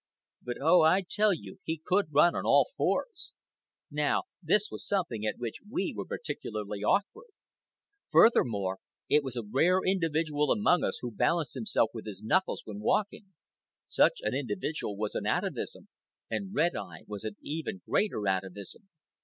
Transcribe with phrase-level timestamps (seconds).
[0.41, 3.33] But oh, I tell you he could run on all fours!
[3.91, 7.27] Now this was something at which we were particularly awkward.
[8.11, 8.79] Furthermore,
[9.09, 13.35] it was a rare individual among us who balanced himself with his knuckles when walking.
[13.85, 15.87] Such an individual was an atavism,
[16.31, 18.89] and Red Eye was an even greater atavism.